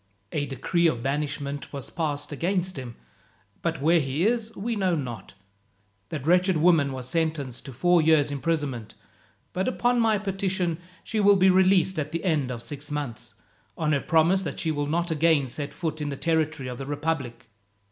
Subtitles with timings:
[0.31, 2.95] "A decree of banishment was passed against him,
[3.61, 5.35] but where he is we know not.
[6.09, 8.95] That wretched woman was sentenced to four years' imprisonment,
[9.53, 13.35] but upon my petition she will be released at the end of six months,
[13.77, 16.87] on her promise that she will not again set foot in the territory of the
[16.87, 17.47] republic.